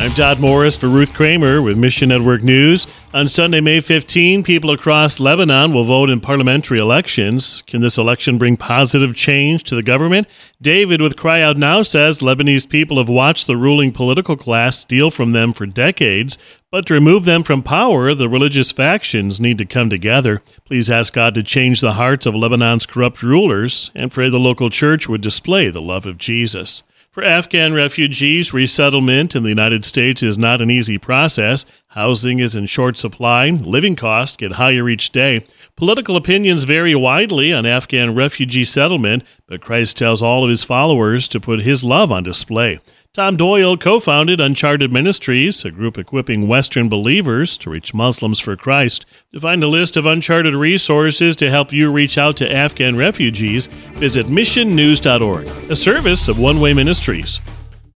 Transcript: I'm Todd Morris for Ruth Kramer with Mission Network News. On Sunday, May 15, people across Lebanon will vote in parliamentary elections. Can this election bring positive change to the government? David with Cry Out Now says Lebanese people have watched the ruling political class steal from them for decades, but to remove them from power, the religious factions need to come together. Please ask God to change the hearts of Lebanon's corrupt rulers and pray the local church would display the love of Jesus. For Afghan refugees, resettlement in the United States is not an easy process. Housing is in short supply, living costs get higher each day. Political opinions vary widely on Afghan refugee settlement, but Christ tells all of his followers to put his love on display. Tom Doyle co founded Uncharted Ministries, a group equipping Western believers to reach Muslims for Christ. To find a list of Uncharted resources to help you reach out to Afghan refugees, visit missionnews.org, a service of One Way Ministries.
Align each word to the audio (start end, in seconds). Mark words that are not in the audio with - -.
I'm 0.00 0.12
Todd 0.12 0.40
Morris 0.40 0.78
for 0.78 0.88
Ruth 0.88 1.12
Kramer 1.12 1.60
with 1.60 1.76
Mission 1.76 2.08
Network 2.08 2.42
News. 2.42 2.86
On 3.12 3.28
Sunday, 3.28 3.60
May 3.60 3.82
15, 3.82 4.42
people 4.42 4.70
across 4.70 5.20
Lebanon 5.20 5.74
will 5.74 5.84
vote 5.84 6.08
in 6.08 6.22
parliamentary 6.22 6.78
elections. 6.78 7.62
Can 7.66 7.82
this 7.82 7.98
election 7.98 8.38
bring 8.38 8.56
positive 8.56 9.14
change 9.14 9.62
to 9.64 9.74
the 9.74 9.82
government? 9.82 10.26
David 10.62 11.02
with 11.02 11.18
Cry 11.18 11.42
Out 11.42 11.58
Now 11.58 11.82
says 11.82 12.20
Lebanese 12.20 12.66
people 12.66 12.96
have 12.96 13.10
watched 13.10 13.46
the 13.46 13.58
ruling 13.58 13.92
political 13.92 14.38
class 14.38 14.78
steal 14.78 15.10
from 15.10 15.32
them 15.32 15.52
for 15.52 15.66
decades, 15.66 16.38
but 16.70 16.86
to 16.86 16.94
remove 16.94 17.26
them 17.26 17.42
from 17.42 17.62
power, 17.62 18.14
the 18.14 18.26
religious 18.26 18.72
factions 18.72 19.38
need 19.38 19.58
to 19.58 19.66
come 19.66 19.90
together. 19.90 20.40
Please 20.64 20.88
ask 20.88 21.12
God 21.12 21.34
to 21.34 21.42
change 21.42 21.82
the 21.82 21.92
hearts 21.92 22.24
of 22.24 22.34
Lebanon's 22.34 22.86
corrupt 22.86 23.22
rulers 23.22 23.90
and 23.94 24.10
pray 24.10 24.30
the 24.30 24.38
local 24.38 24.70
church 24.70 25.10
would 25.10 25.20
display 25.20 25.68
the 25.68 25.82
love 25.82 26.06
of 26.06 26.16
Jesus. 26.16 26.84
For 27.10 27.24
Afghan 27.24 27.74
refugees, 27.74 28.54
resettlement 28.54 29.34
in 29.34 29.42
the 29.42 29.48
United 29.48 29.84
States 29.84 30.22
is 30.22 30.38
not 30.38 30.62
an 30.62 30.70
easy 30.70 30.96
process. 30.96 31.66
Housing 31.94 32.38
is 32.38 32.54
in 32.54 32.66
short 32.66 32.96
supply, 32.96 33.50
living 33.50 33.96
costs 33.96 34.36
get 34.36 34.52
higher 34.52 34.88
each 34.88 35.10
day. 35.10 35.44
Political 35.74 36.14
opinions 36.14 36.62
vary 36.62 36.94
widely 36.94 37.52
on 37.52 37.66
Afghan 37.66 38.14
refugee 38.14 38.64
settlement, 38.64 39.24
but 39.48 39.60
Christ 39.60 39.98
tells 39.98 40.22
all 40.22 40.44
of 40.44 40.50
his 40.50 40.62
followers 40.62 41.26
to 41.26 41.40
put 41.40 41.62
his 41.62 41.82
love 41.82 42.12
on 42.12 42.22
display. 42.22 42.78
Tom 43.12 43.36
Doyle 43.36 43.76
co 43.76 43.98
founded 43.98 44.40
Uncharted 44.40 44.92
Ministries, 44.92 45.64
a 45.64 45.72
group 45.72 45.98
equipping 45.98 46.46
Western 46.46 46.88
believers 46.88 47.58
to 47.58 47.70
reach 47.70 47.92
Muslims 47.92 48.38
for 48.38 48.54
Christ. 48.54 49.04
To 49.32 49.40
find 49.40 49.64
a 49.64 49.66
list 49.66 49.96
of 49.96 50.06
Uncharted 50.06 50.54
resources 50.54 51.34
to 51.36 51.50
help 51.50 51.72
you 51.72 51.90
reach 51.90 52.16
out 52.16 52.36
to 52.36 52.54
Afghan 52.54 52.96
refugees, 52.96 53.66
visit 53.94 54.26
missionnews.org, 54.26 55.48
a 55.68 55.74
service 55.74 56.28
of 56.28 56.38
One 56.38 56.60
Way 56.60 56.72
Ministries. 56.72 57.40